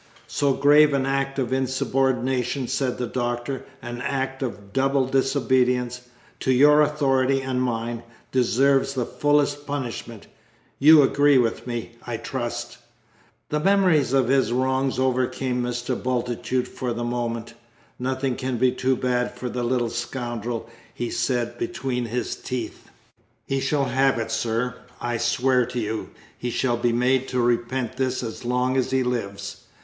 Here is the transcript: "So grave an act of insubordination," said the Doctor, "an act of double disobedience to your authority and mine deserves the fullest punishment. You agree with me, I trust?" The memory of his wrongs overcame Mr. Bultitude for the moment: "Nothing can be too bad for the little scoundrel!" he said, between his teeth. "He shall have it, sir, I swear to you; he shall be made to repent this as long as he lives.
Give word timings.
"So 0.25 0.53
grave 0.53 0.95
an 0.95 1.05
act 1.05 1.37
of 1.37 1.53
insubordination," 1.53 2.67
said 2.67 2.97
the 2.97 3.05
Doctor, 3.05 3.65
"an 3.83 4.01
act 4.01 4.41
of 4.41 4.73
double 4.73 5.05
disobedience 5.05 6.01
to 6.39 6.51
your 6.51 6.81
authority 6.81 7.41
and 7.43 7.61
mine 7.61 8.01
deserves 8.31 8.95
the 8.95 9.05
fullest 9.05 9.67
punishment. 9.67 10.25
You 10.79 11.03
agree 11.03 11.37
with 11.37 11.67
me, 11.67 11.97
I 12.01 12.17
trust?" 12.17 12.79
The 13.49 13.59
memory 13.59 13.99
of 14.11 14.27
his 14.29 14.51
wrongs 14.51 14.97
overcame 14.97 15.61
Mr. 15.61 15.95
Bultitude 16.01 16.67
for 16.67 16.93
the 16.93 17.03
moment: 17.03 17.53
"Nothing 17.99 18.35
can 18.35 18.57
be 18.57 18.71
too 18.71 18.95
bad 18.95 19.35
for 19.37 19.49
the 19.49 19.61
little 19.61 19.91
scoundrel!" 19.91 20.67
he 20.91 21.11
said, 21.11 21.59
between 21.59 22.05
his 22.05 22.35
teeth. 22.35 22.89
"He 23.45 23.59
shall 23.59 23.85
have 23.85 24.17
it, 24.17 24.31
sir, 24.31 24.77
I 24.99 25.17
swear 25.17 25.63
to 25.67 25.79
you; 25.79 26.09
he 26.35 26.49
shall 26.49 26.77
be 26.77 26.91
made 26.91 27.27
to 27.27 27.39
repent 27.39 27.97
this 27.97 28.23
as 28.23 28.43
long 28.43 28.75
as 28.77 28.89
he 28.89 29.03
lives. 29.03 29.65